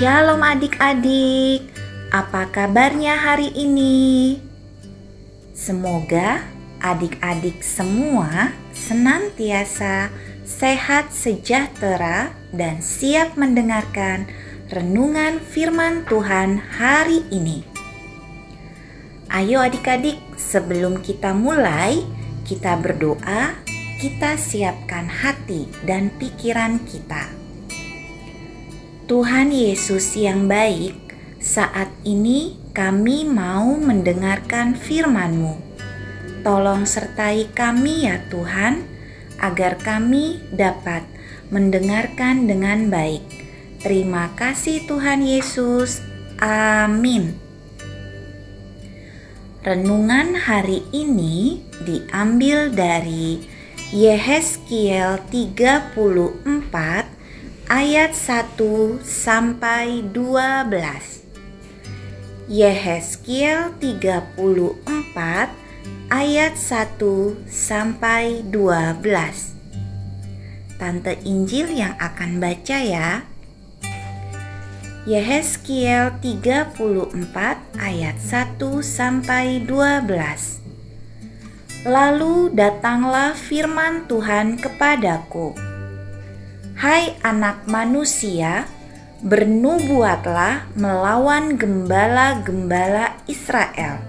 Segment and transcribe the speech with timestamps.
[0.00, 1.68] Shalom adik-adik,
[2.08, 4.40] apa kabarnya hari ini?
[5.52, 6.40] Semoga
[6.80, 10.08] adik-adik semua senantiasa
[10.40, 14.24] sehat sejahtera dan siap mendengarkan
[14.72, 17.60] renungan firman Tuhan hari ini.
[19.28, 22.00] Ayo adik-adik, sebelum kita mulai,
[22.48, 23.52] kita berdoa,
[24.00, 27.39] kita siapkan hati dan pikiran kita.
[29.10, 30.94] Tuhan Yesus yang baik,
[31.42, 35.58] saat ini kami mau mendengarkan firman-Mu.
[36.46, 38.86] Tolong sertai kami ya Tuhan,
[39.42, 41.02] agar kami dapat
[41.50, 43.26] mendengarkan dengan baik.
[43.82, 46.06] Terima kasih Tuhan Yesus.
[46.38, 47.34] Amin.
[49.66, 53.42] Renungan hari ini diambil dari
[53.90, 56.99] Yehezkiel 34
[57.70, 62.50] ayat 1 sampai 12.
[62.50, 64.82] Yehezkiel 34
[66.10, 66.98] ayat 1
[67.46, 69.54] sampai 12.
[70.82, 73.22] Tante Injil yang akan baca ya.
[75.06, 76.74] Yehezkiel 34
[77.78, 81.86] ayat 1 sampai 12.
[81.86, 85.69] Lalu datanglah firman Tuhan kepadaku.
[86.80, 88.64] Hai anak manusia,
[89.20, 94.00] bernubuatlah melawan gembala-gembala Israel.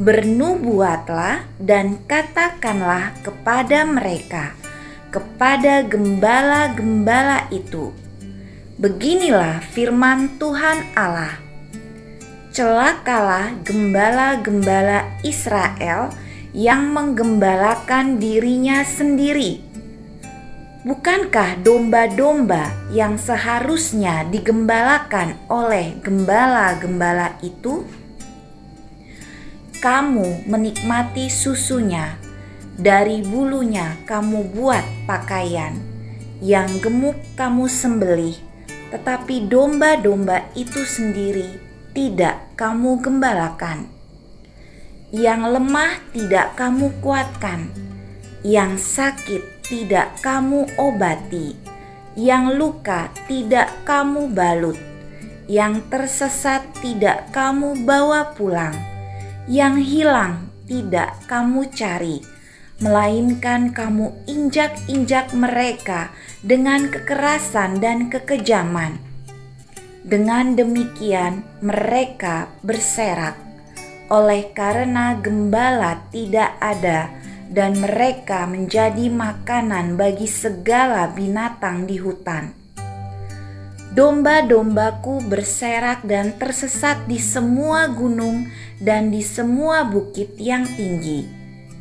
[0.00, 4.56] Bernubuatlah dan katakanlah kepada mereka,
[5.12, 7.92] kepada gembala-gembala itu,
[8.80, 11.36] Beginilah firman Tuhan Allah.
[12.56, 16.08] Celakalah gembala-gembala Israel
[16.56, 19.65] yang menggembalakan dirinya sendiri.
[20.86, 27.82] Bukankah domba-domba yang seharusnya digembalakan oleh gembala-gembala itu?
[29.82, 32.14] Kamu menikmati susunya,
[32.78, 35.74] dari bulunya kamu buat pakaian,
[36.38, 38.46] yang gemuk kamu sembelih
[38.90, 41.58] tetapi domba-domba itu sendiri
[41.90, 43.90] tidak kamu gembalakan.
[45.10, 47.70] Yang lemah tidak kamu kuatkan,
[48.46, 51.58] yang sakit tidak kamu obati,
[52.14, 54.78] yang luka tidak kamu balut,
[55.50, 58.74] yang tersesat tidak kamu bawa pulang,
[59.50, 62.22] yang hilang tidak kamu cari.
[62.76, 66.12] Melainkan kamu injak-injak mereka
[66.44, 69.00] dengan kekerasan dan kekejaman.
[70.04, 73.40] Dengan demikian, mereka berserak.
[74.12, 77.08] Oleh karena gembala tidak ada,
[77.50, 82.52] dan mereka menjadi makanan bagi segala binatang di hutan.
[83.96, 88.44] Domba-dombaku berserak dan tersesat di semua gunung
[88.76, 91.24] dan di semua bukit yang tinggi.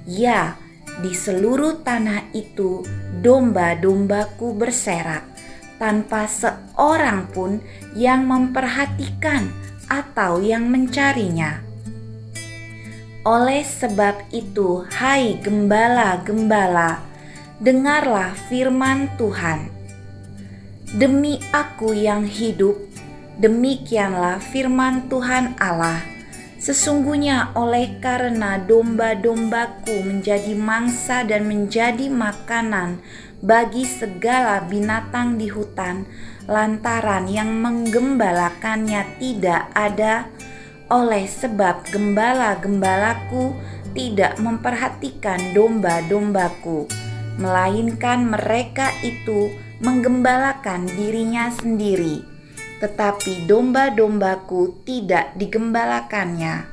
[0.08, 0.56] Ya,
[1.04, 2.88] di seluruh tanah itu
[3.20, 5.28] domba-dombaku berserak
[5.76, 7.60] tanpa seorang pun
[8.00, 9.52] yang memperhatikan
[9.92, 11.75] atau yang mencarinya.
[13.26, 17.02] Oleh sebab itu, hai gembala-gembala,
[17.58, 19.74] dengarlah firman Tuhan.
[20.94, 22.78] Demi aku yang hidup,
[23.42, 26.16] demikianlah firman Tuhan Allah
[26.66, 33.06] Sesungguhnya oleh karena domba-dombaku menjadi mangsa dan menjadi makanan
[33.38, 36.10] bagi segala binatang di hutan,
[36.50, 40.26] lantaran yang menggembalakannya tidak ada,
[40.92, 43.58] oleh sebab gembala-gembalaku
[43.96, 46.86] tidak memperhatikan domba-dombaku,
[47.42, 49.50] melainkan mereka itu
[49.82, 52.36] menggembalakan dirinya sendiri
[52.80, 56.68] tetapi domba-dombaku tidak digembalakannya.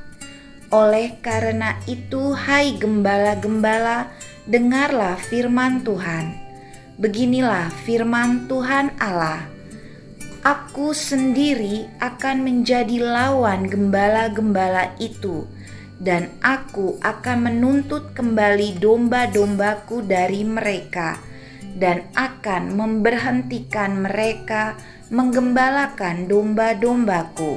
[0.73, 4.09] Oleh karena itu, hai gembala-gembala,
[4.49, 6.33] dengarlah firman Tuhan.
[6.97, 9.45] Beginilah firman Tuhan Allah:
[10.43, 15.47] Aku sendiri akan menjadi lawan gembala-gembala itu,
[16.03, 21.15] dan aku akan menuntut kembali domba-dombaku dari mereka,
[21.79, 24.75] dan akan memberhentikan mereka
[25.07, 27.55] menggembalakan domba-dombaku.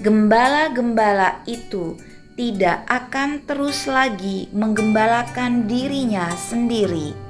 [0.00, 2.00] Gembala-gembala itu
[2.32, 7.25] tidak akan terus lagi menggembalakan dirinya sendiri.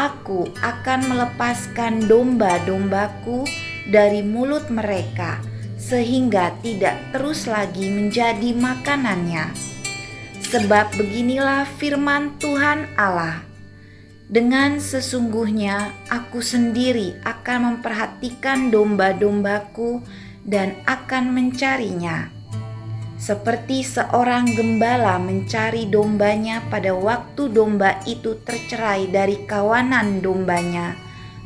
[0.00, 3.44] Aku akan melepaskan domba-dombaku
[3.92, 5.44] dari mulut mereka,
[5.76, 9.52] sehingga tidak terus lagi menjadi makanannya.
[10.40, 13.44] Sebab beginilah firman Tuhan Allah
[14.24, 20.00] Dengan sesungguhnya aku sendiri akan memperhatikan domba-dombaku
[20.48, 22.39] dan akan mencarinya.
[23.20, 30.96] Seperti seorang gembala mencari dombanya pada waktu domba itu tercerai dari kawanan dombanya,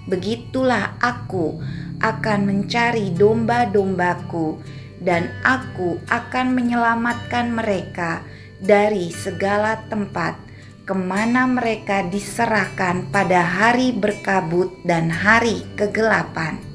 [0.06, 1.58] begitulah aku
[1.98, 4.62] akan mencari domba-dombaku,
[5.02, 8.22] dan aku akan menyelamatkan mereka
[8.62, 10.38] dari segala tempat
[10.86, 16.73] ke mana mereka diserahkan pada hari berkabut dan hari kegelapan.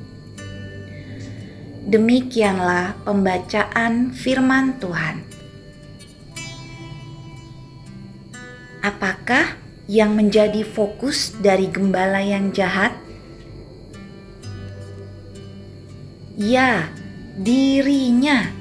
[1.90, 5.26] Demikianlah pembacaan Firman Tuhan.
[8.86, 9.58] Apakah
[9.90, 12.94] yang menjadi fokus dari gembala yang jahat?
[16.38, 16.94] Ya,
[17.42, 18.54] dirinya,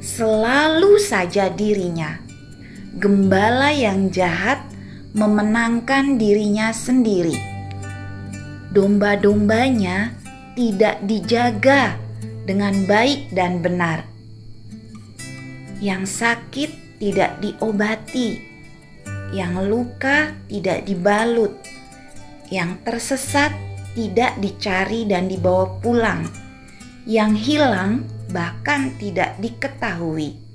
[0.00, 2.16] selalu saja dirinya.
[2.96, 4.64] Gembala yang jahat
[5.12, 7.36] memenangkan dirinya sendiri.
[8.72, 10.16] Domba-dombanya
[10.56, 12.08] tidak dijaga
[12.50, 14.02] dengan baik dan benar.
[15.78, 18.42] Yang sakit tidak diobati,
[19.30, 21.54] yang luka tidak dibalut,
[22.50, 23.54] yang tersesat
[23.94, 26.26] tidak dicari dan dibawa pulang,
[27.06, 28.02] yang hilang
[28.34, 30.50] bahkan tidak diketahui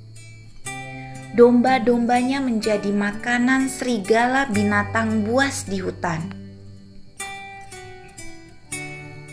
[1.36, 6.32] domba-dombanya menjadi makanan serigala binatang buas di hutan.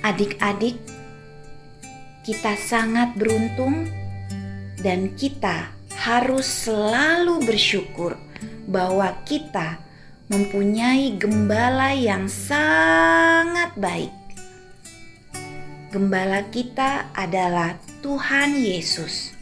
[0.03, 0.83] Adik-adik,
[2.23, 3.83] kita sangat beruntung
[4.79, 8.15] dan kita harus selalu bersyukur
[8.63, 9.83] bahwa kita
[10.31, 14.15] mempunyai gembala yang sangat baik.
[15.91, 19.35] Gembala kita adalah Tuhan Yesus.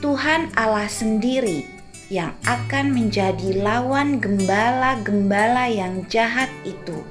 [0.00, 1.68] Tuhan Allah sendiri
[2.08, 7.04] yang akan menjadi lawan gembala-gembala yang jahat itu.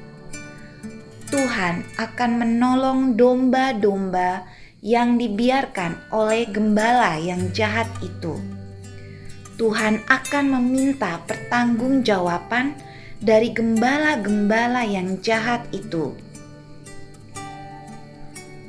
[1.27, 4.47] Tuhan akan menolong domba-domba
[4.79, 8.39] yang dibiarkan oleh gembala yang jahat itu.
[9.59, 12.79] Tuhan akan meminta pertanggungjawaban
[13.19, 16.15] dari gembala-gembala yang jahat itu.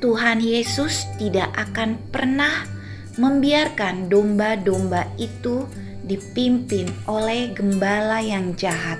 [0.03, 2.67] Tuhan Yesus tidak akan pernah
[3.15, 5.63] membiarkan domba-domba itu
[6.03, 8.99] dipimpin oleh gembala yang jahat.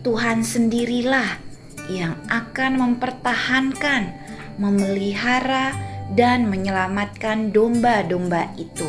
[0.00, 1.47] Tuhan sendirilah
[1.88, 4.12] yang akan mempertahankan,
[4.60, 5.72] memelihara,
[6.12, 8.88] dan menyelamatkan domba-domba itu.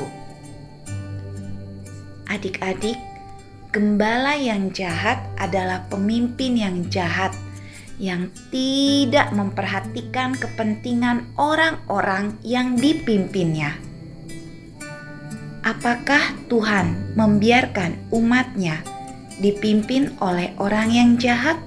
[2.29, 2.95] Adik-adik,
[3.73, 7.33] gembala yang jahat adalah pemimpin yang jahat
[7.99, 13.75] yang tidak memperhatikan kepentingan orang-orang yang dipimpinnya.
[15.59, 18.79] Apakah Tuhan membiarkan umatnya
[19.43, 21.59] dipimpin oleh orang yang jahat?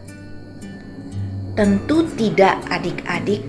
[1.52, 3.44] Tentu tidak adik-adik.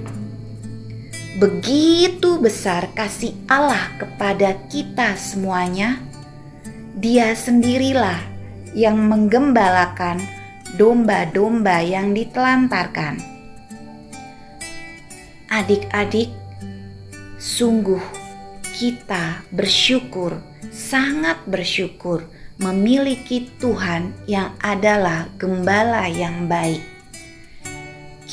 [1.40, 6.04] Begitu besar kasih Allah kepada kita semuanya,
[7.00, 8.20] dia sendirilah
[8.76, 10.20] yang menggembalakan
[10.76, 13.24] domba-domba yang ditelantarkan.
[15.48, 16.28] Adik-adik,
[17.40, 18.04] sungguh
[18.76, 20.44] kita bersyukur,
[20.76, 22.28] sangat bersyukur
[22.60, 26.93] memiliki Tuhan yang adalah gembala yang baik.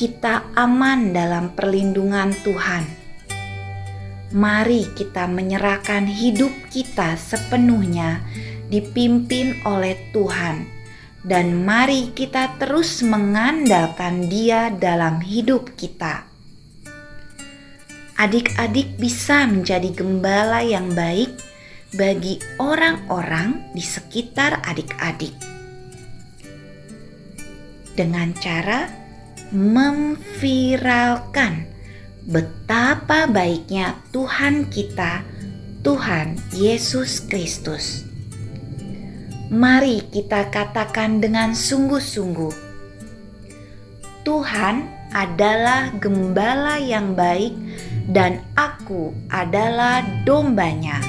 [0.01, 2.89] Kita aman dalam perlindungan Tuhan.
[4.33, 8.25] Mari kita menyerahkan hidup kita sepenuhnya
[8.73, 10.65] dipimpin oleh Tuhan
[11.21, 16.25] dan mari kita terus mengandalkan Dia dalam hidup kita.
[18.17, 21.29] Adik-adik bisa menjadi gembala yang baik
[21.93, 25.37] bagi orang-orang di sekitar adik-adik
[27.93, 29.00] dengan cara
[29.51, 31.67] memviralkan
[32.23, 35.27] betapa baiknya Tuhan kita,
[35.83, 38.07] Tuhan Yesus Kristus.
[39.51, 42.55] Mari kita katakan dengan sungguh-sungguh,
[44.23, 47.51] Tuhan adalah gembala yang baik,
[48.07, 51.03] dan aku adalah dombanya.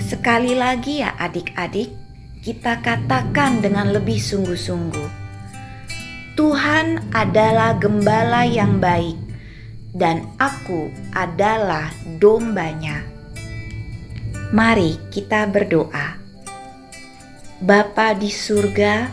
[0.00, 1.92] Sekali lagi, ya, adik-adik,
[2.40, 5.23] kita katakan dengan lebih sungguh-sungguh:
[6.34, 9.14] Tuhan adalah gembala yang baik,
[9.94, 13.06] dan aku adalah dombanya.
[14.50, 16.18] Mari kita berdoa.
[17.62, 19.06] Bapa di surga,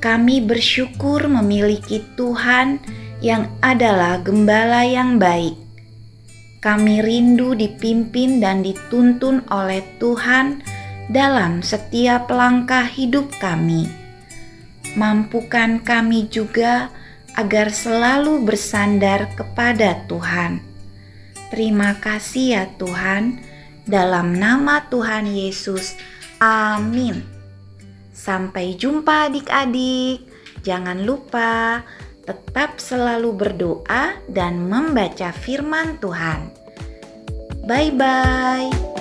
[0.00, 2.80] kami bersyukur memiliki Tuhan
[3.20, 5.60] yang adalah gembala yang baik.
[6.64, 10.64] Kami rindu dipimpin dan dituntun oleh Tuhan
[11.12, 14.03] dalam setiap langkah hidup kami.
[14.94, 16.90] Mampukan kami juga
[17.34, 20.62] agar selalu bersandar kepada Tuhan.
[21.50, 23.38] Terima kasih ya Tuhan,
[23.86, 25.94] dalam nama Tuhan Yesus.
[26.42, 27.22] Amin.
[28.14, 30.26] Sampai jumpa adik-adik.
[30.64, 31.84] Jangan lupa
[32.24, 36.48] tetap selalu berdoa dan membaca firman Tuhan.
[37.68, 38.93] Bye bye.